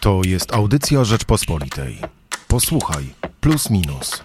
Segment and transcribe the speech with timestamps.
[0.00, 1.98] To jest audycja Rzeczpospolitej.
[2.48, 3.04] Posłuchaj,
[3.40, 4.24] plus minus.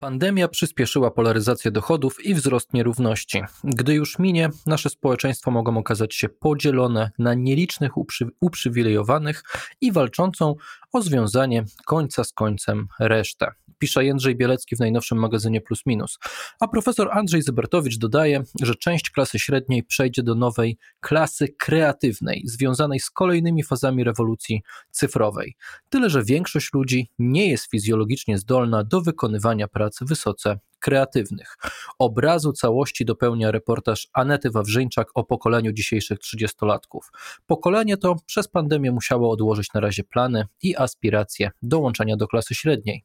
[0.00, 3.42] Pandemia przyspieszyła polaryzację dochodów i wzrost nierówności.
[3.64, 9.42] Gdy już minie, nasze społeczeństwo mogą okazać się podzielone na nielicznych uprzy uprzywilejowanych
[9.80, 10.54] i walczącą
[10.92, 16.18] o związanie końca z końcem resztę pisze Jędrzej Bielecki w najnowszym magazynie Plus Minus.
[16.60, 23.00] A profesor Andrzej Zybertowicz dodaje, że część klasy średniej przejdzie do nowej klasy kreatywnej, związanej
[23.00, 25.56] z kolejnymi fazami rewolucji cyfrowej.
[25.88, 31.56] Tyle, że większość ludzi nie jest fizjologicznie zdolna do wykonywania prac wysoce kreatywnych.
[31.98, 37.10] Obrazu całości dopełnia reportaż Anety Wawrzyńczak o pokoleniu dzisiejszych trzydziestolatków.
[37.46, 43.04] Pokolenie to przez pandemię musiało odłożyć na razie plany i aspiracje dołączenia do klasy średniej.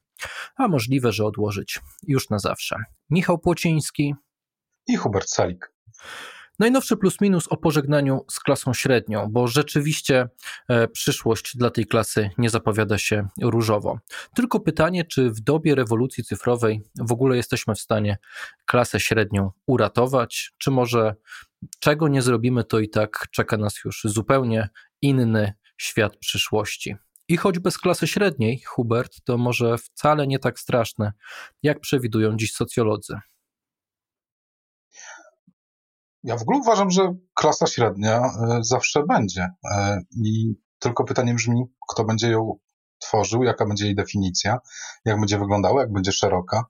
[0.55, 2.75] A możliwe, że odłożyć już na zawsze.
[3.09, 4.15] Michał Płociński
[4.87, 5.73] i Hubert Salik.
[6.59, 10.29] Najnowszy plus minus o pożegnaniu z klasą średnią, bo rzeczywiście
[10.69, 13.99] e, przyszłość dla tej klasy nie zapowiada się różowo.
[14.35, 18.17] Tylko pytanie, czy w dobie rewolucji cyfrowej w ogóle jesteśmy w stanie
[18.65, 21.15] klasę średnią uratować, czy może
[21.79, 24.69] czego nie zrobimy, to i tak czeka nas już zupełnie
[25.01, 26.95] inny świat przyszłości.
[27.27, 31.13] I choć bez klasy średniej, Hubert, to może wcale nie tak straszne,
[31.63, 33.19] jak przewidują dziś socjolodzy.
[36.25, 39.49] Ja w ogóle uważam, że klasa średnia e, zawsze będzie.
[39.71, 42.57] E, I tylko pytanie brzmi, kto będzie ją
[42.99, 44.57] tworzył, jaka będzie jej definicja,
[45.05, 46.65] jak będzie wyglądała, jak będzie szeroka.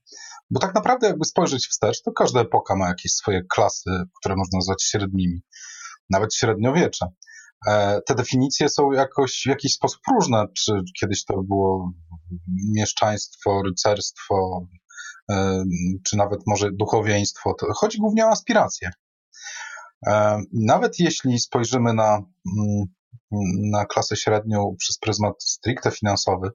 [0.49, 3.89] Bo tak naprawdę, jakby spojrzeć wstecz, to każda epoka ma jakieś swoje klasy,
[4.19, 5.41] które można nazwać średnimi,
[6.09, 7.07] nawet średniowiecze.
[7.67, 10.45] E, te definicje są jakoś w jakiś sposób różne.
[10.57, 11.91] Czy kiedyś to było
[12.73, 14.67] mieszczaństwo, rycerstwo,
[16.05, 17.53] czy nawet może duchowieństwo.
[17.59, 18.91] To chodzi głównie o aspiracje.
[20.07, 22.21] E, nawet jeśli spojrzymy na,
[22.57, 22.85] mm,
[23.71, 26.49] na klasę średnią przez pryzmat stricte finansowy,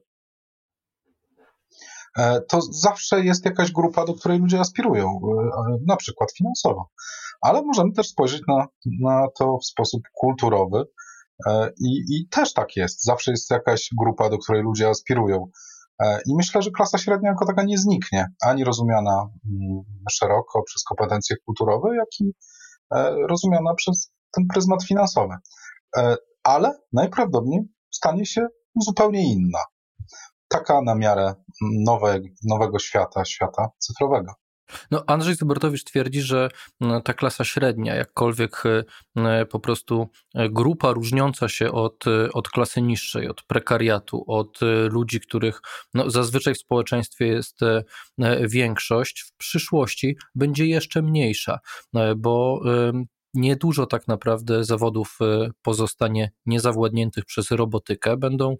[2.17, 6.89] e, to zawsze jest jakaś grupa, do której ludzie aspirują, e, na przykład finansowo.
[7.41, 8.67] Ale możemy też spojrzeć na,
[9.01, 10.83] na to w sposób kulturowy
[11.79, 13.03] i, i też tak jest.
[13.03, 15.49] Zawsze jest jakaś grupa, do której ludzie aspirują.
[16.27, 21.35] I myślę, że klasa średnia jako taka nie zniknie, ani rozumiana mm, szeroko przez kompetencje
[21.45, 22.33] kulturowe, jak i
[23.29, 25.35] rozumiana przez ten pryzmat finansowy.
[25.97, 29.59] E, ale najprawdopodobniej stanie się zupełnie inna.
[30.47, 34.33] Taka na miarę nowe, nowego świata, świata cyfrowego.
[34.91, 36.49] No, Andrzej Zubertowicz twierdzi, że
[37.03, 38.63] ta klasa średnia, jakkolwiek
[39.15, 40.09] e, po prostu
[40.49, 45.61] grupa różniąca się od, od klasy niższej, od prekariatu, od ludzi, których
[45.93, 47.59] no, zazwyczaj w społeczeństwie jest
[48.41, 51.59] większość, w przyszłości będzie jeszcze mniejsza,
[52.17, 52.61] bo
[53.33, 58.17] niedużo tak naprawdę zawodów e, pozostanie niezawładniętych przez robotykę.
[58.17, 58.57] Będą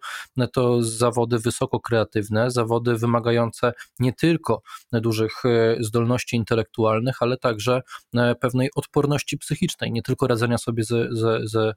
[0.53, 4.61] to zawody wysoko kreatywne, zawody wymagające nie tylko
[4.91, 7.81] dużych e, zdolności intelektualnych, ale także
[8.15, 11.73] e, pewnej odporności psychicznej, nie tylko radzenia sobie ze, ze, ze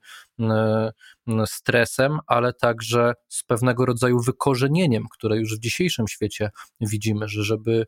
[1.47, 7.87] stresem, ale także z pewnego rodzaju wykorzenieniem, które już w dzisiejszym świecie widzimy, że żeby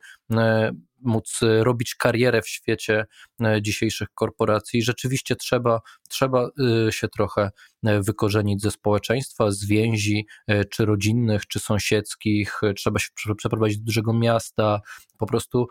[1.02, 3.06] móc e, robić karierę w świecie
[3.44, 4.82] e, dzisiejszych korporacji.
[4.82, 6.48] Rzeczywiście trzeba, trzeba
[6.88, 7.50] e, się trochę
[7.82, 10.26] wykorzenić ze społeczeństwa, z więzi,
[10.70, 14.80] czy rodzinnych, czy sąsiedzkich, trzeba się przeprowadzić do dużego miasta,
[15.18, 15.66] po prostu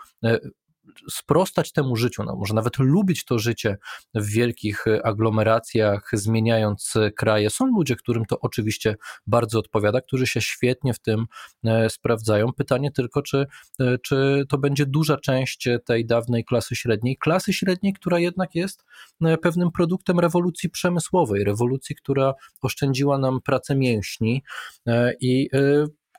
[1.09, 3.77] sprostać temu życiu, no może nawet lubić to życie
[4.15, 7.49] w wielkich e, aglomeracjach, zmieniając e, kraje.
[7.49, 8.95] Są ludzie, którym to oczywiście
[9.27, 11.25] bardzo odpowiada, którzy się świetnie w tym
[11.63, 12.53] e, sprawdzają.
[12.53, 13.45] Pytanie tylko, czy,
[14.03, 18.83] czy to będzie duża część tej dawnej klasy średniej, klasy średniej, która jednak jest
[19.41, 24.43] pewnym produktem rewolucji przemysłowej, rewolucji, która oszczędziła nam pracę mięśni
[25.21, 25.49] i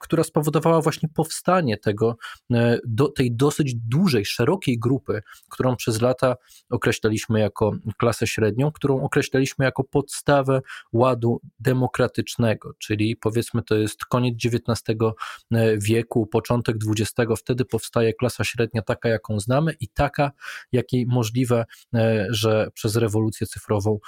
[0.00, 2.16] która spowodowała właśnie powstanie tego,
[2.52, 6.36] e, do, tej dosyć dużej, szerokiej grupy, którą przez lata
[6.70, 10.60] określaliśmy jako klasę średnią, którą określaliśmy jako podstawę
[10.92, 14.82] ładu demokratycznego, czyli powiedzmy to jest koniec XIX
[15.52, 20.30] e, wieku, początek XX, wtedy powstaje klasa średnia taka, jaką znamy i taka,
[20.72, 21.64] jakiej możliwe,
[21.94, 23.98] e, że przez rewolucję cyfrową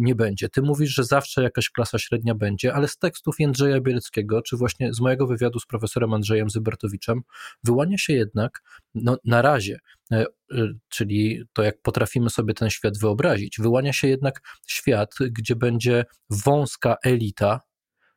[0.00, 0.48] nie będzie.
[0.48, 4.94] Ty mówisz, że zawsze jakaś klasa średnia będzie, ale z tekstów Jędrzeja Bieleckiego, czy właśnie
[4.94, 7.20] z mojego wywiadu z profesorem Andrzejem Zybertowiczem,
[7.64, 8.62] wyłania się jednak
[8.94, 9.78] no, na razie,
[10.12, 15.56] e, e, czyli to jak potrafimy sobie ten świat wyobrazić, wyłania się jednak świat, gdzie
[15.56, 17.60] będzie wąska elita,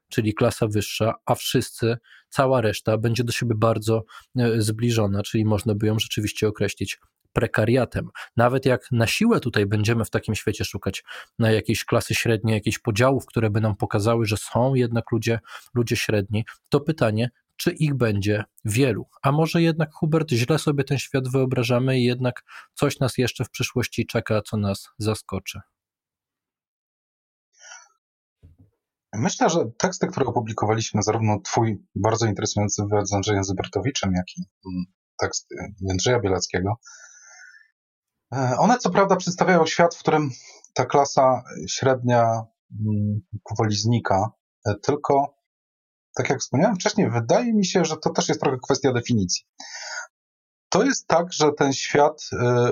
[0.09, 1.97] czyli klasa wyższa, a wszyscy,
[2.29, 4.03] cała reszta będzie do siebie bardzo
[4.37, 6.99] e, zbliżona, czyli można by ją rzeczywiście określić
[7.33, 8.09] prekariatem.
[8.37, 11.03] Nawet jak na siłę tutaj będziemy w takim świecie szukać
[11.39, 15.39] na jakiejś klasy średniej, jakichś podziałów, które by nam pokazały, że są jednak ludzie,
[15.73, 19.05] ludzie średni, to pytanie, czy ich będzie wielu.
[19.21, 22.43] A może jednak, Hubert, źle sobie ten świat wyobrażamy i jednak
[22.73, 25.59] coś nas jeszcze w przyszłości czeka, co nas zaskoczy.
[29.13, 34.41] Myślę, że teksty, które opublikowaliśmy, zarówno twój bardzo interesujący wywiad z Andrzejem Zybertowiczem, jak i
[34.65, 34.85] mm,
[35.21, 35.47] tekst
[35.81, 36.79] Jędrzeja Bielackiego,
[38.57, 40.29] one co prawda przedstawiają świat, w którym
[40.73, 44.31] ta klasa średnia mm, powoli znika,
[44.65, 45.39] e, tylko
[46.15, 49.45] tak jak wspomniałem wcześniej, wydaje mi się, że to też jest trochę kwestia definicji.
[50.69, 52.71] To jest tak, że ten świat e,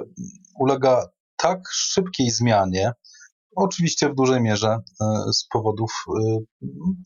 [0.60, 1.08] ulega
[1.38, 2.92] tak szybkiej zmianie,
[3.56, 6.38] oczywiście w dużej mierze e, z powodów e,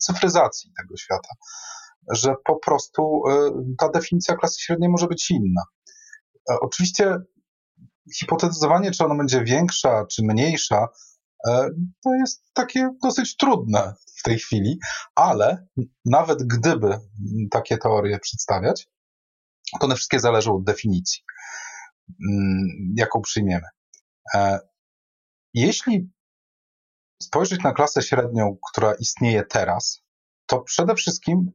[0.00, 1.28] cyfryzacji tego świata,
[2.10, 3.22] że po prostu
[3.78, 5.62] ta definicja klasy średniej może być inna.
[6.60, 7.16] Oczywiście
[8.18, 10.88] hipotetyzowanie, czy ona będzie większa, czy mniejsza,
[12.04, 14.78] to jest takie dosyć trudne w tej chwili,
[15.14, 15.66] ale
[16.04, 16.98] nawet gdyby
[17.50, 18.88] takie teorie przedstawiać,
[19.80, 21.22] to one wszystkie zależą od definicji,
[22.28, 23.66] mm, jaką przyjmiemy.
[24.34, 24.58] E,
[25.54, 26.10] jeśli
[27.22, 30.02] spojrzeć na klasę średnią, która istnieje teraz,
[30.46, 31.52] to przede wszystkim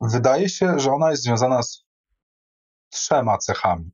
[0.00, 1.84] wydaje się, że ona jest związana z
[2.90, 3.90] trzema cechami.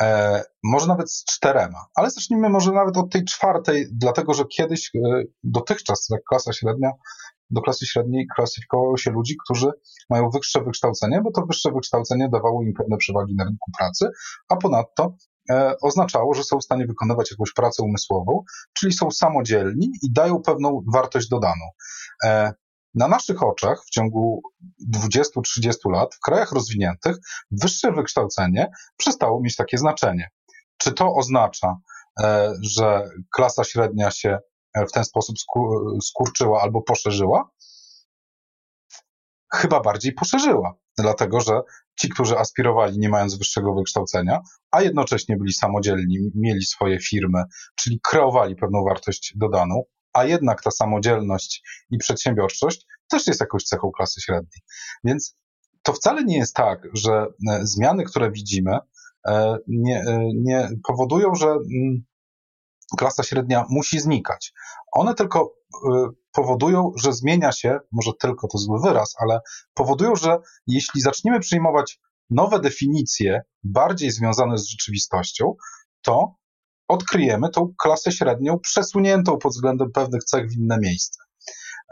[0.00, 4.90] E, może nawet z czterema, ale zacznijmy może nawet od tej czwartej, dlatego że kiedyś,
[4.94, 6.90] e, dotychczas, jak klasa średnia,
[7.50, 9.70] do klasy średniej klasyfikowało się ludzi, którzy
[10.10, 14.08] mają wyższe wykształcenie, bo to wyższe wykształcenie dawało im pewne przewagi na rynku pracy,
[14.48, 15.16] a ponadto
[15.50, 20.42] e, oznaczało, że są w stanie wykonywać jakąś pracę umysłową, czyli są samodzielni i dają
[20.42, 21.64] pewną wartość dodaną.
[22.94, 24.42] E, na naszych oczach w ciągu
[24.94, 27.16] 20-30 lat w krajach rozwiniętych
[27.50, 30.30] wyższe wykształcenie przestało mieć takie znaczenie.
[30.78, 31.76] Czy to oznacza,
[32.20, 34.38] e, że klasa średnia się
[34.88, 35.36] w ten sposób
[36.02, 37.50] skurczyła albo poszerzyła?
[39.52, 41.60] Chyba bardziej poszerzyła, dlatego że
[41.98, 44.40] ci, którzy aspirowali nie mając wyższego wykształcenia,
[44.70, 47.42] a jednocześnie byli samodzielni, mieli swoje firmy,
[47.76, 49.82] czyli kreowali pewną wartość dodaną,
[50.14, 54.60] a jednak ta samodzielność i przedsiębiorczość też jest jakąś cechą klasy średniej.
[55.04, 55.36] Więc
[55.82, 58.78] to wcale nie jest tak, że e, zmiany, które widzimy,
[59.28, 62.04] e, nie, e, nie powodują, że mm,
[62.98, 64.52] klasa średnia musi znikać.
[64.92, 65.54] One tylko
[66.32, 69.40] powodują, że zmienia się, może tylko to zły wyraz, ale
[69.74, 72.00] powodują, że jeśli zaczniemy przyjmować
[72.30, 75.54] nowe definicje, bardziej związane z rzeczywistością,
[76.02, 76.36] to
[76.88, 81.22] odkryjemy tą klasę średnią przesuniętą pod względem pewnych cech w inne miejsce.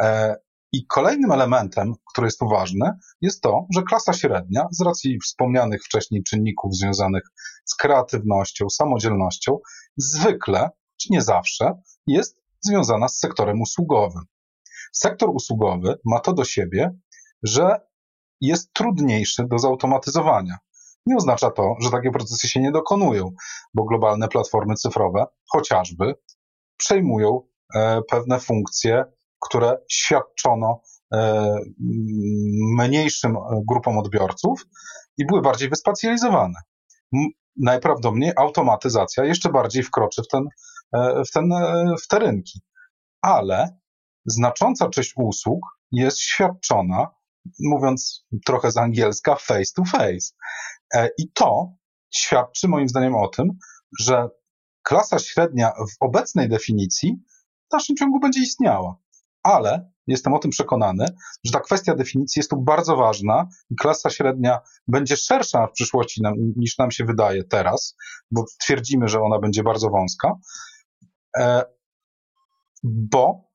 [0.00, 0.36] E,
[0.72, 2.90] I kolejnym elementem, który jest tu ważny,
[3.20, 7.22] jest to, że klasa średnia, z racji wspomnianych wcześniej czynników związanych
[7.64, 9.58] z kreatywnością, samodzielnością,
[9.96, 11.72] zwykle, czy nie zawsze,
[12.06, 14.22] jest związana z sektorem usługowym.
[14.92, 16.90] Sektor usługowy ma to do siebie,
[17.42, 17.80] że
[18.40, 20.58] jest trudniejszy do zautomatyzowania
[21.06, 23.32] nie oznacza to, że takie procesy się nie dokonują,
[23.74, 26.14] bo globalne platformy cyfrowe chociażby
[26.76, 27.40] przejmują
[27.74, 29.04] e, pewne funkcje,
[29.40, 30.80] które świadczono
[31.14, 31.54] e,
[32.78, 33.36] mniejszym
[33.68, 34.66] grupom odbiorców
[35.18, 36.60] i były bardziej wyspecjalizowane.
[37.56, 40.48] Najprawdopodobniej automatyzacja jeszcze bardziej wkroczy w, ten,
[40.92, 41.50] e, w, ten,
[42.02, 42.60] w te rynki.
[43.22, 43.78] Ale
[44.26, 47.08] znacząca część usług jest świadczona,
[47.60, 50.32] mówiąc trochę z angielska, face to face.
[50.94, 51.72] E, I to
[52.10, 53.48] świadczy moim zdaniem o tym,
[54.00, 54.28] że
[54.82, 57.16] klasa średnia w obecnej definicji
[57.66, 58.96] w dalszym ciągu będzie istniała.
[59.42, 61.06] Ale jestem o tym przekonany,
[61.44, 66.22] że ta kwestia definicji jest tu bardzo ważna i klasa średnia będzie szersza w przyszłości
[66.22, 67.96] nam, niż nam się wydaje teraz,
[68.30, 70.34] bo twierdzimy, że ona będzie bardzo wąska,
[71.38, 71.64] e,
[72.82, 73.52] bo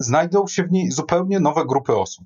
[0.00, 2.24] znajdą się w niej zupełnie nowe grupy osób.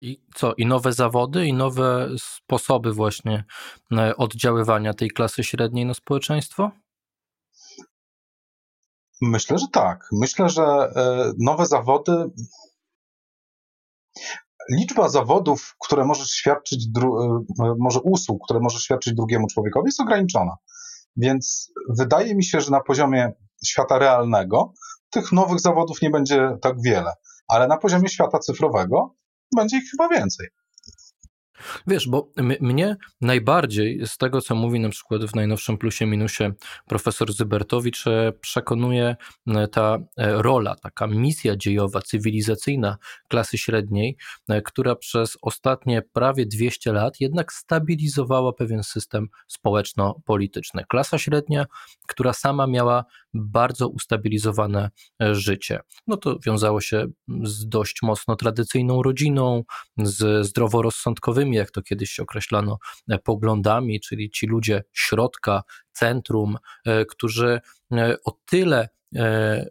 [0.00, 0.54] I co?
[0.54, 3.44] I nowe zawody, i nowe sposoby właśnie
[3.92, 6.70] e, oddziaływania tej klasy średniej na społeczeństwo?
[9.22, 10.08] Myślę, że tak.
[10.12, 12.12] Myślę, że e, nowe zawody.
[14.70, 20.56] Liczba zawodów, które możesz świadczyć, e, może usług, które możesz świadczyć drugiemu człowiekowi, jest ograniczona.
[21.16, 23.32] Więc wydaje mi się, że na poziomie
[23.64, 24.72] świata realnego
[25.10, 27.12] tych nowych zawodów nie będzie tak wiele,
[27.48, 29.14] ale na poziomie świata cyfrowego
[29.56, 30.48] będzie ich chyba więcej.
[31.86, 36.52] Wiesz, bo mnie najbardziej z tego, co mówi na przykład w najnowszym plusie minusie
[36.86, 42.96] profesor Zybertowicz, e, przekonuje e, ta e, rola, taka misja dziejowa, cywilizacyjna
[43.28, 44.16] klasy średniej,
[44.64, 50.84] która przez ostatnie prawie 200 lat jednak stabilizowała pewien system społeczno-polityczny.
[50.88, 51.66] Klasa średnia,
[52.08, 55.80] która sama miała bardzo ustabilizowane życie.
[56.06, 57.06] No to wiązało się
[57.42, 59.64] z dość mocno tradycyjną rodziną,
[59.96, 62.78] z zdroworozsądkowymi, jak to kiedyś się określano,
[63.24, 65.62] poglądami, czyli ci ludzie środka,
[65.92, 67.60] centrum, e, którzy
[67.92, 68.97] e, o tyle E,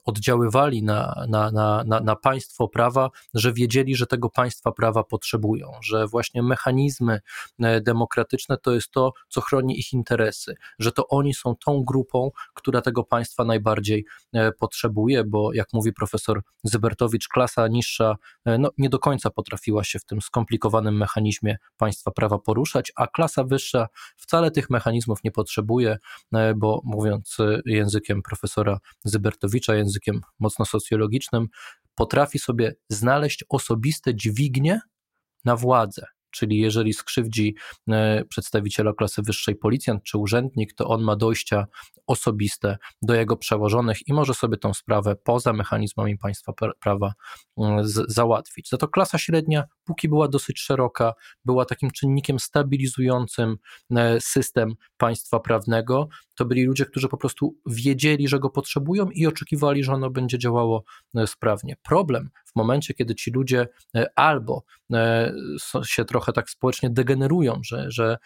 [0.06, 6.08] oddziaływali na, na, na, na, państwo prawa, że wiedzieli, że tego państwa prawa potrzebują, że
[6.08, 7.20] właśnie mechanizmy
[7.60, 12.32] e, demokratyczne to jest to, co chroni ich interesy, że to oni są tą grupą,
[12.54, 18.16] która tego państwa najbardziej e, potrzebuje, bo jak mówi profesor Zybertowicz, klasa niższa
[18.46, 23.44] no, nie do końca potrafiła się w tym skomplikowanym mechanizmie państwa prawa poruszać, a klasa
[23.44, 25.98] wyższa wcale tych mechanizmów nie potrzebuje,
[26.56, 31.48] bo mówiąc językiem profesora Zybertowicza, Bertowicza językiem mocno socjologicznym,
[31.96, 34.80] potrafi sobie znaleźć osobiste dźwignie
[35.46, 36.06] na władzę.
[36.38, 37.56] Czyli jeżeli skrzywdzi
[37.90, 41.68] e, przedstawiciela klasy wyższej policjant czy urzędnik, to on ma dojścia
[42.08, 47.14] osobiste do jego przełożonych i może sobie tą sprawę poza mechanizmami państwa prawa
[47.58, 48.70] mm, załatwić.
[48.70, 51.14] Za to klasa średnia, póki była dosyć szeroka,
[51.46, 53.58] była takim czynnikiem stabilizującym
[53.96, 56.08] e, system państwa prawnego.
[56.36, 60.38] To byli ludzie, którzy po prostu wiedzieli, że go potrzebują i oczekiwali, że ono będzie
[60.38, 60.84] działało
[61.16, 61.76] e, sprawnie.
[61.84, 63.68] Problem w momencie, kiedy ci ludzie
[64.16, 64.64] albo
[65.86, 68.18] się trochę tak społecznie degenerują, że, że,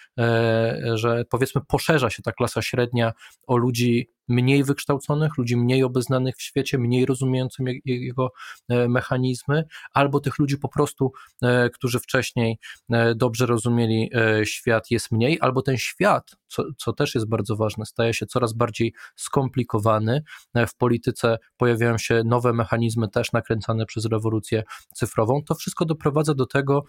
[0.94, 3.14] że powiedzmy poszerza się ta klasa średnia
[3.48, 8.32] o ludzi mniej wykształconych, ludzi mniej obeznanych w świecie, mniej rozumiejących jego
[8.70, 11.12] e, mechanizmy, albo tych ludzi po prostu,
[11.42, 12.60] e, którzy wcześniej
[12.90, 14.12] e, dobrze rozumieli
[14.44, 18.54] świat, jest mniej, albo ten świat, co, co też jest bardzo ważne, staje się coraz
[18.54, 20.24] bardziej skomplikowany.
[20.68, 24.64] W polityce pojawiają się nowe mechanizmy, też nakręcane przez rewolucję
[24.96, 25.44] cyfrową.
[25.44, 26.84] To wszystko doprowadza do tego,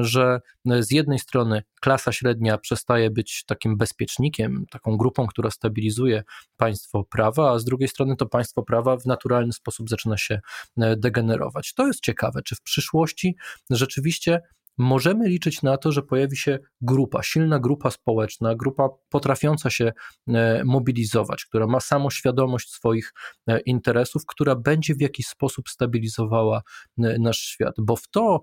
[0.00, 0.40] że
[0.80, 6.22] z jednej strony klasa średnia przestaje być takim bezpiecznikiem, taką grupą, która stabilizuje
[6.56, 6.77] państwo
[7.10, 10.40] prawa, a z drugiej strony to państwo prawa w naturalny sposób zaczyna się
[10.78, 11.74] e, degenerować.
[11.74, 13.36] To jest ciekawe, czy w przyszłości
[13.70, 14.40] rzeczywiście
[14.78, 19.92] możemy liczyć na to, że pojawi się grupa, silna grupa społeczna, grupa potrafiąca się
[20.28, 23.12] e, mobilizować, która ma samoświadomość swoich
[23.46, 26.62] e, interesów, która będzie w jakiś sposób stabilizowała
[26.96, 27.74] nasz świat.
[27.78, 28.40] Bo w to,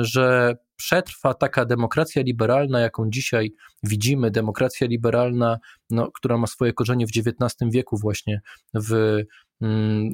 [0.00, 3.52] że przetrwa taka demokracja liberalna, jaką dzisiaj
[3.82, 5.58] widzimy, demokracja liberalna,
[5.90, 8.40] no, która ma swoje korzenie w XIX wieku właśnie
[8.74, 9.22] w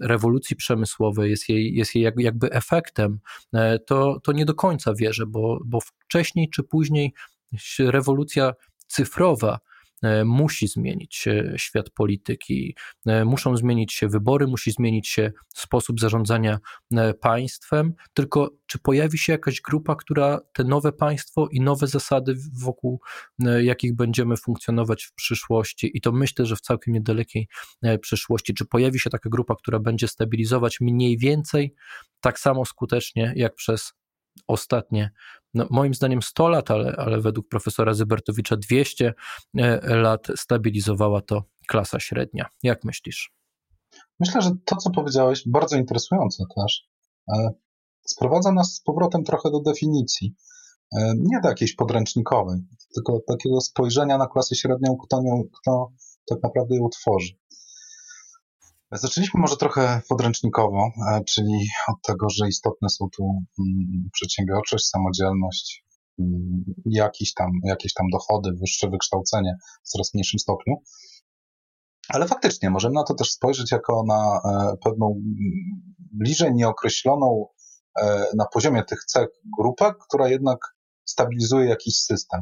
[0.02, 3.19] rewolucji przemysłowej, jest jej, jest jej jakby efektem,
[3.55, 7.14] e, to, to nie do końca wierzę, bo, bo wcześniej czy później
[7.78, 8.52] rewolucja
[8.87, 9.59] cyfrowa
[10.25, 12.76] musi zmienić się świat polityki,
[13.07, 16.59] e, muszą zmienić się wybory, musi zmienić się sposób zarządzania
[16.93, 17.95] e, państwem.
[18.14, 23.00] Tylko czy pojawi się jakaś grupa, która te nowe państwo i nowe zasady, wokół
[23.62, 27.49] jakich będziemy funkcjonować w przyszłości, i to myślę, że w całkiem niedalekiej
[28.00, 31.75] przyszłości, czy pojawi się taka grupa, która będzie stabilizować mniej więcej
[32.21, 33.93] tak samo skutecznie jak przez
[34.47, 35.11] ostatnie
[35.54, 39.14] no, moim zdaniem 100 lat, ale, ale według profesora Zybertowicza 200
[39.59, 42.47] e, lat stabilizowała to klasa średnia.
[42.62, 43.33] Jak myślisz?
[44.21, 46.88] Myślę, że to, co powiedziałeś, bardzo interesujące też,
[47.33, 47.50] e,
[48.07, 50.35] sprowadza nas z powrotem trochę do definicji.
[50.97, 52.61] E, nie do jakiejś podręcznikowej,
[52.95, 55.92] tylko takiego spojrzenia na klasę średnią, kto, nią, kto
[56.28, 57.33] tak naprawdę ją tworzy.
[58.92, 65.85] Zaczęliśmy może trochę podręcznikowo, e, czyli od tego, że istotne są tu mm, przedsiębiorczość, samodzielność,
[66.18, 70.75] mm, jakieś tam, jakieś tam dochody, wyższe wykształcenie w coraz mniejszym stopniu.
[72.09, 77.47] Ale faktycznie możemy na to też spojrzeć jako na e, pewną mm, bliżej nieokreśloną
[78.00, 79.28] e, na poziomie tych cech
[79.59, 80.59] grupę, która jednak
[81.04, 82.40] stabilizuje jakiś system.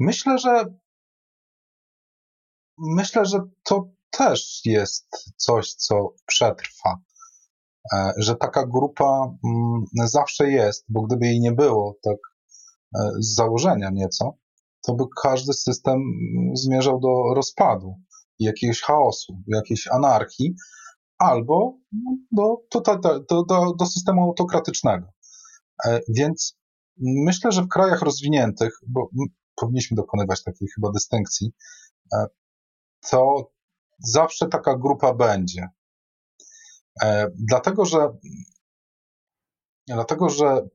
[0.00, 0.64] Myślę, że
[2.78, 6.98] myślę, że to też jest coś, co przetrwa.
[7.92, 12.16] E, że taka grupa mm, zawsze jest, bo gdyby jej nie było, tak
[12.94, 14.36] e, z założenia nieco,
[14.86, 17.96] to by każdy system mm, zmierzał do rozpadu,
[18.38, 20.54] jakiegoś chaosu, jakiejś anarchii,
[21.18, 21.78] albo
[22.32, 25.06] do, do, do, do systemu autokratycznego.
[25.84, 26.58] E, więc
[26.98, 29.10] myślę, że w krajach rozwiniętych, bo
[29.56, 31.52] powinniśmy dokonywać takiej chyba dystynkcji,
[33.10, 33.50] to
[33.98, 35.68] zawsze taka grupa będzie.
[37.02, 38.10] E, dlatego, że
[39.88, 40.68] Dlatego, że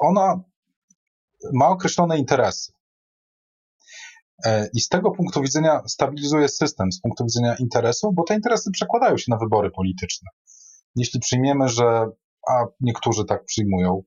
[0.00, 0.40] ona
[1.52, 2.72] ma określone interesy.
[4.44, 8.70] E, I z tego punktu widzenia stabilizuje system, z punktu widzenia interesów, bo te interesy
[8.70, 10.30] przekładają się na wybory polityczne.
[10.96, 12.06] Jeśli przyjmiemy, że,
[12.48, 14.02] a niektórzy tak przyjmują,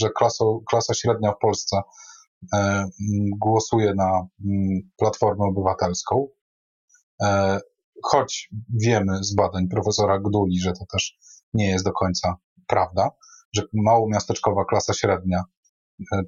[0.00, 1.76] że klaso, klasa średnia w Polsce
[3.40, 4.26] głosuje na
[4.96, 6.28] Platformę Obywatelską,
[7.22, 7.60] e,
[8.02, 8.50] choć
[8.82, 11.18] wiemy z badań profesora Gduli, że to też
[11.54, 13.10] nie jest do końca prawda,
[13.52, 15.44] że małomiasteczkowa klasa średnia,
[16.12, 16.22] e,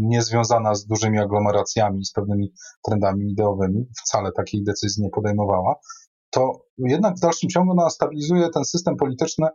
[0.00, 2.52] niezwiązana z dużymi aglomeracjami, z pewnymi
[2.84, 5.74] trendami ideowymi, wcale takiej decyzji nie podejmowała,
[6.30, 9.46] to jednak w dalszym ciągu ona stabilizuje ten system polityczny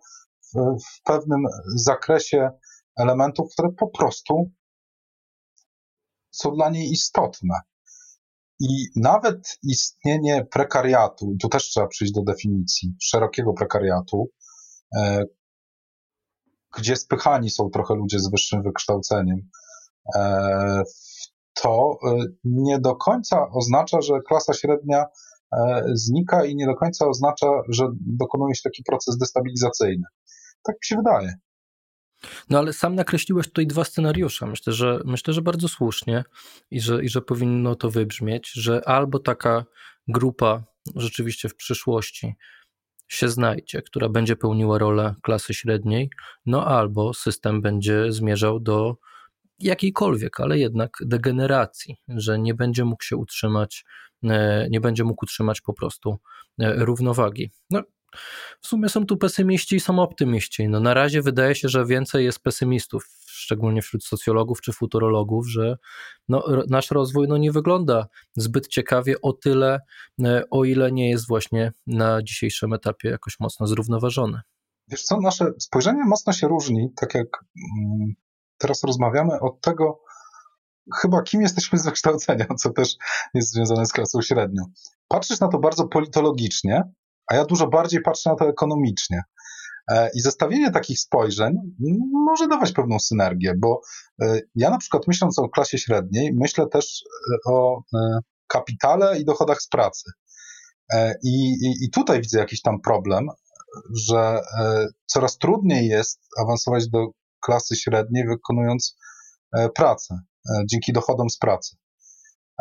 [0.41, 1.43] w, w pewnym
[1.75, 2.49] zakresie
[2.97, 4.51] elementów, które po prostu
[6.35, 7.55] są dla niej istotne.
[8.59, 14.29] I nawet istnienie prekariatu, tu też trzeba przyjść do definicji szerokiego prekariatu,
[14.95, 15.23] e,
[16.77, 19.49] gdzie spychani są trochę ludzie z wyższym wykształceniem,
[20.15, 20.83] e,
[21.53, 25.05] to e, nie do końca oznacza, że klasa średnia
[25.93, 30.03] znika i nie do końca oznacza, że dokonuje się taki proces destabilizacyjny.
[30.63, 31.33] Tak mi się wydaje.
[32.49, 34.45] No ale sam nakreśliłeś tutaj dwa scenariusze.
[34.47, 36.23] Myślę, że myślę, że bardzo słusznie
[36.71, 39.65] i że, i że powinno to wybrzmieć, że albo taka
[40.07, 40.63] grupa
[40.95, 42.33] rzeczywiście w przyszłości
[43.07, 46.09] się znajdzie, która będzie pełniła rolę klasy średniej,
[46.45, 48.97] no albo system będzie zmierzał do
[49.59, 53.85] jakiejkolwiek, ale jednak degeneracji, że nie będzie mógł się utrzymać,
[54.23, 56.17] e, nie będzie mógł utrzymać po prostu
[56.59, 57.51] e, równowagi.
[57.69, 57.81] No,
[58.61, 60.69] w sumie są tu pesymiści i są optymiści.
[60.69, 65.77] No na razie wydaje się, że więcej jest pesymistów, szczególnie wśród socjologów czy futurologów, że
[66.29, 69.79] no, nasz rozwój no, nie wygląda zbyt ciekawie o tyle,
[70.23, 74.41] e, o ile nie jest właśnie na dzisiejszym etapie jakoś mocno zrównoważony.
[74.87, 77.27] Wiesz co, nasze spojrzenie mocno się różni, tak jak
[77.79, 78.13] mm,
[78.57, 80.01] teraz rozmawiamy, od tego,
[81.01, 82.95] chyba kim jesteśmy z wykształcenia, co też
[83.33, 84.63] jest związane z klasą średnią.
[85.07, 86.83] Patrzysz na to bardzo politologicznie,
[87.27, 89.21] a ja dużo bardziej patrzę na to ekonomicznie.
[89.91, 91.53] E, I zestawienie takich spojrzeń
[92.11, 93.81] może dawać pewną synergię, bo
[94.21, 97.03] e, ja na przykład myśląc o klasie średniej, myślę też
[97.33, 97.81] e, o
[98.47, 100.11] kapitale i dochodach z pracy.
[101.23, 103.27] I, i, i tutaj widzę jakiś tam problem,
[104.07, 104.41] że
[105.05, 107.07] coraz trudniej jest awansować do
[107.45, 108.97] klasy średniej, wykonując
[109.75, 110.19] pracę
[110.69, 111.75] dzięki dochodom z pracy.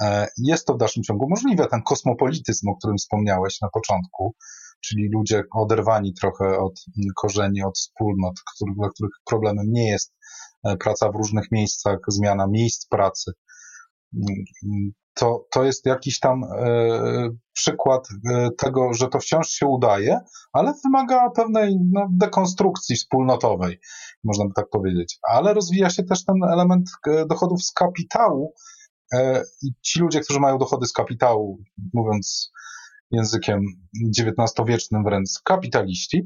[0.02, 1.66] E, jest to w dalszym ciągu możliwe.
[1.66, 4.34] Ten kosmopolityzm, o którym wspomniałeś na początku,
[4.80, 6.84] czyli ludzie oderwani trochę od
[7.16, 10.14] korzeni, od wspólnot, których, dla których problemem nie jest
[10.64, 13.32] e, praca w różnych miejscach, zmiana miejsc pracy.
[15.14, 18.08] To, to jest jakiś tam e, przykład
[18.58, 20.20] tego, że to wciąż się udaje,
[20.52, 23.80] ale wymaga pewnej no, dekonstrukcji wspólnotowej,
[24.24, 25.18] można by tak powiedzieć.
[25.28, 26.90] Ale rozwija się też ten element
[27.28, 28.54] dochodów z kapitału,
[29.82, 31.58] ci ludzie, którzy mają dochody z kapitału,
[31.94, 32.52] mówiąc
[33.10, 33.60] językiem
[34.18, 36.24] XIX-wiecznym wręcz, kapitaliści,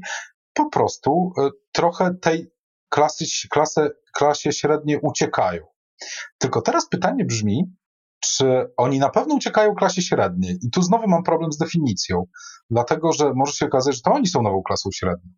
[0.53, 2.51] po prostu e, trochę tej
[2.89, 5.63] klasy, klasy, klasie średniej uciekają.
[6.37, 7.63] Tylko teraz pytanie brzmi,
[8.19, 10.57] czy oni na pewno uciekają klasie średniej?
[10.61, 12.25] I tu znowu mam problem z definicją,
[12.69, 15.31] dlatego że może się okazać, że to oni są nową klasą średnią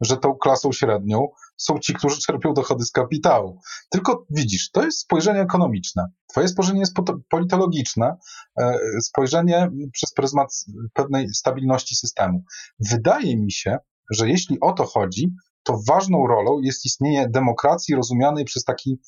[0.00, 3.60] że tą klasą średnią są ci, którzy czerpią dochody z kapitału.
[3.90, 6.06] Tylko widzisz, to jest spojrzenie ekonomiczne.
[6.26, 6.94] Twoje spojrzenie jest
[7.30, 8.16] politologiczne,
[8.60, 12.44] e, spojrzenie przez pryzmat pewnej stabilności systemu.
[12.90, 13.78] Wydaje mi się,
[14.10, 19.00] że jeśli o to chodzi, to ważną rolą jest istnienie demokracji rozumianej przez taki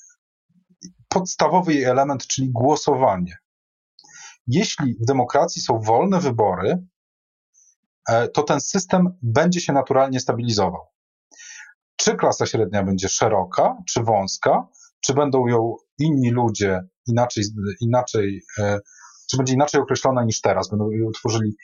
[1.08, 3.36] podstawowy jej element, czyli głosowanie.
[4.46, 6.86] Jeśli w demokracji są wolne wybory,
[8.34, 10.86] to ten system będzie się naturalnie stabilizował.
[11.96, 14.68] Czy klasa średnia będzie szeroka, czy wąska,
[15.00, 17.44] czy będą ją inni ludzie inaczej,
[17.80, 18.80] inaczej e,
[19.30, 21.56] czy będzie inaczej określona niż teraz, będą ją tworzyli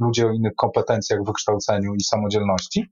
[0.00, 2.90] ludzie o innych kompetencjach, wykształceniu i samodzielności,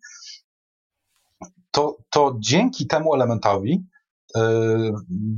[1.70, 3.86] to, to dzięki temu elementowi,
[4.36, 4.92] yy,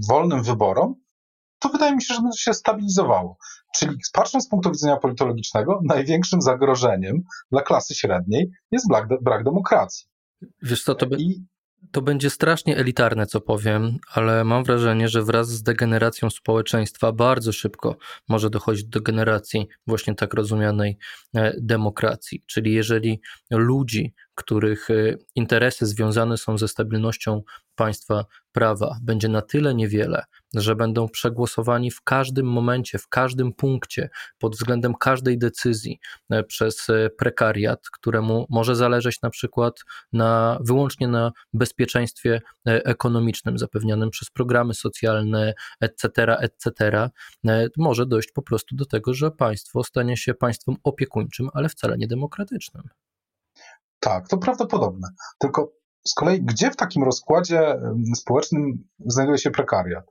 [0.09, 0.95] wolnym wyborom,
[1.59, 3.37] to wydaje mi się, że będzie się stabilizowało.
[3.75, 10.07] Czyli patrząc z punktu widzenia politologicznego, największym zagrożeniem dla klasy średniej jest brak, brak demokracji.
[10.63, 11.47] Wiesz co, to, by, I...
[11.93, 17.53] to będzie strasznie elitarne, co powiem, ale mam wrażenie, że wraz z degeneracją społeczeństwa bardzo
[17.53, 17.97] szybko
[18.29, 20.99] może dochodzić do generacji właśnie tak rozumianej
[21.35, 22.43] e, demokracji.
[22.47, 27.43] Czyli jeżeli ludzi których e, interesy związane są ze stabilnością
[27.75, 34.11] państwa prawa, będzie na tyle niewiele, że będą przegłosowani w każdym momencie, w każdym punkcie,
[34.39, 35.99] pod względem każdej decyzji
[36.31, 39.81] e, przez e, prekariat, któremu może zależeć na przykład
[40.13, 47.11] na, wyłącznie na bezpieczeństwie ekonomicznym zapewnianym przez programy socjalne, etc., etc.,
[47.77, 52.89] może dojść po prostu do tego, że państwo stanie się państwem opiekuńczym, ale wcale niedemokratycznym.
[54.03, 55.09] Tak, to prawdopodobne.
[55.39, 55.73] Tylko
[56.07, 57.77] z kolei, gdzie w takim rozkładzie
[58.17, 60.05] społecznym znajduje się prekariat?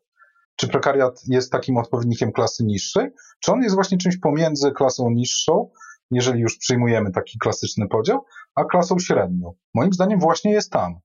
[0.56, 5.70] Czy prekariat jest takim odpowiednikiem klasy niższej, czy on jest właśnie czymś pomiędzy klasą niższą,
[6.12, 8.26] jeżeli już przyjmujemy taki klasyczny podział,
[8.56, 9.54] a klasą średnią?
[9.74, 11.00] Moim zdaniem właśnie jest tam.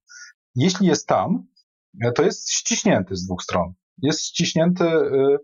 [0.54, 1.46] Jeśli jest tam,
[2.14, 3.74] to jest ściśnięty z dwóch stron.
[4.02, 5.38] Jest ściśnięty y,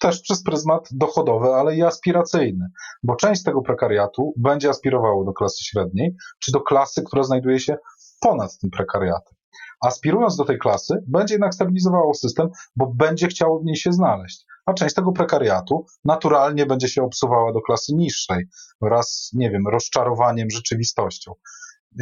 [0.00, 2.66] też przez pryzmat dochodowy, ale i aspiracyjny,
[3.02, 7.76] bo część tego prekariatu będzie aspirowało do klasy średniej, czy do klasy, która znajduje się
[8.20, 9.34] ponad tym prekariatem.
[9.80, 14.44] Aspirując do tej klasy, będzie jednak stabilizowało system, bo będzie chciało w niej się znaleźć.
[14.66, 18.44] A część tego prekariatu naturalnie będzie się obsuwała do klasy niższej,
[18.80, 21.32] wraz, nie wiem, rozczarowaniem rzeczywistością.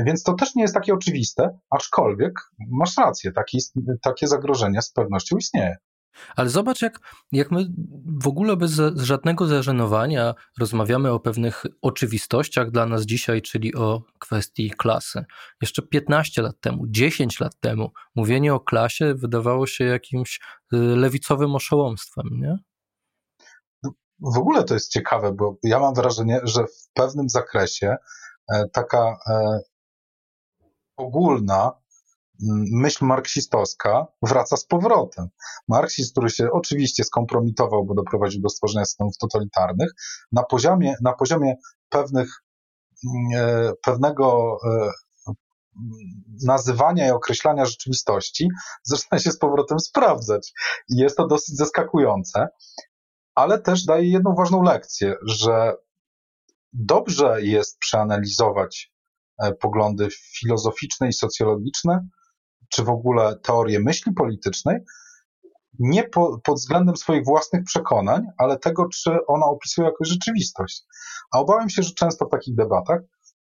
[0.07, 2.33] Więc to też nie jest takie oczywiste, aczkolwiek
[2.71, 3.59] masz rację, taki,
[4.03, 5.77] takie zagrożenie z pewnością istnieje.
[6.37, 7.01] Ale zobacz, jak,
[7.33, 7.67] jak my
[8.23, 14.71] w ogóle bez żadnego zażenowania rozmawiamy o pewnych oczywistościach dla nas dzisiaj, czyli o kwestii
[14.71, 15.25] klasy.
[15.63, 20.41] Jeszcze 15 lat temu, 10 lat temu mówienie o klasie wydawało się jakimś
[20.75, 22.57] y, lewicowym oszołomstwem, nie?
[24.21, 27.97] W ogóle to jest ciekawe, bo ja mam wrażenie, że w pewnym zakresie
[28.53, 29.61] e, taka e,
[30.97, 31.73] ogólna
[32.73, 35.29] myśl marksistowska wraca z powrotem.
[35.69, 39.91] Marksizm, który się oczywiście skompromitował, bo doprowadził do stworzenia systemów totalitarnych,
[40.33, 41.55] na poziomie, na poziomie
[41.89, 42.43] pewnych,
[43.37, 44.91] e, pewnego e,
[46.45, 48.49] nazywania i określania rzeczywistości
[48.83, 50.53] zaczyna się z powrotem sprawdzać.
[50.89, 52.49] I jest to dosyć zaskakujące,
[53.35, 55.75] ale też daje jedną ważną lekcję, że
[56.73, 58.93] dobrze jest przeanalizować
[59.43, 62.09] e, poglądy filozoficzne i socjologiczne,
[62.69, 64.79] czy w ogóle teorię myśli politycznej,
[65.79, 70.85] nie po, pod względem swoich własnych przekonań, ale tego, czy ona opisuje jakąś rzeczywistość.
[71.33, 73.01] A obawiam się, że często w takich debatach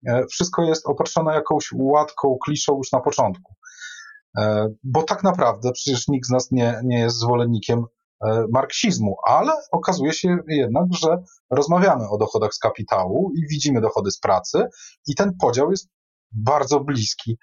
[0.07, 3.53] e, wszystko jest opatrzone jakąś łatką, kliszą już na początku.
[4.37, 7.85] E, bo tak naprawdę przecież nikt z nas nie, nie jest zwolennikiem
[8.25, 11.17] e, marksizmu, ale okazuje się jednak, że
[11.49, 14.67] rozmawiamy o dochodach z kapitału i widzimy dochody z pracy,
[15.07, 15.89] i ten podział jest
[16.31, 17.37] bardzo bliski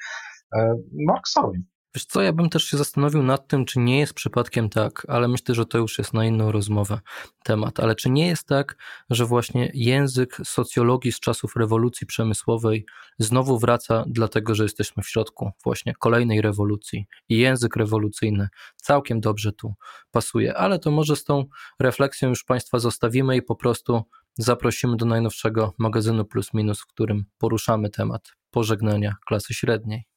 [1.06, 1.69] Marksowi.
[1.94, 5.28] Wiesz co, ja bym też się zastanowił nad tym, czy nie jest przypadkiem tak, ale
[5.28, 7.00] myślę, że to już jest na inną rozmowę
[7.44, 8.76] temat, ale czy nie jest tak,
[9.10, 12.86] że właśnie język socjologii z czasów rewolucji przemysłowej
[13.18, 19.52] znowu wraca, dlatego że jesteśmy w środku właśnie kolejnej rewolucji i język rewolucyjny całkiem dobrze
[19.52, 19.74] tu
[20.10, 21.44] pasuje, ale to może z tą
[21.80, 24.02] refleksją już Państwa zostawimy i po prostu
[24.38, 30.09] zaprosimy do najnowszego magazynu Plus Minus, w którym poruszamy temat pożegnania klasy średniej.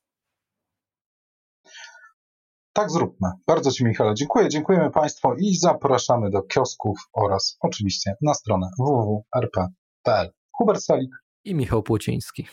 [2.74, 3.30] Tak zróbmy.
[3.48, 4.50] Bardzo Ci, Michale, dziękuję.
[4.50, 10.32] Dziękujemy Państwu i zapraszamy do kiosków oraz oczywiście na stronę www.rp.pl.
[10.52, 11.12] Hubert Salik
[11.44, 12.48] i Michał Płociński.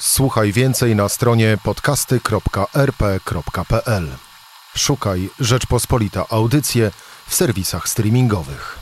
[0.00, 4.08] Słuchaj więcej na stronie podcasty.rp.pl.
[4.76, 6.90] Szukaj Rzeczpospolita Audycje
[7.26, 8.81] w serwisach streamingowych.